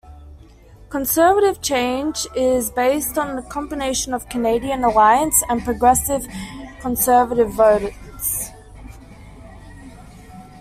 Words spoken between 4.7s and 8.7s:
Alliance and Progressive Conservative votes.